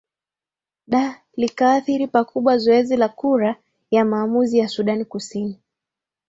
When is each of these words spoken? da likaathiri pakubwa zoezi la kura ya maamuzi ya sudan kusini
da 0.93 1.05
likaathiri 1.37 2.07
pakubwa 2.07 2.57
zoezi 2.57 2.97
la 2.97 3.09
kura 3.09 3.55
ya 3.91 4.05
maamuzi 4.05 4.57
ya 4.57 4.67
sudan 4.67 5.05
kusini 5.05 5.59